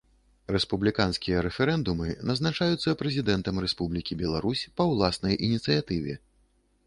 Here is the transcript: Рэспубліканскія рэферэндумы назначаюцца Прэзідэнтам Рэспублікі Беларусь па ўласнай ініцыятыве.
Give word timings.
Рэспубліканскія 0.53 1.41
рэферэндумы 1.47 2.07
назначаюцца 2.29 2.95
Прэзідэнтам 3.03 3.61
Рэспублікі 3.67 4.13
Беларусь 4.23 4.67
па 4.81 4.87
ўласнай 4.95 5.41
ініцыятыве. 5.49 6.13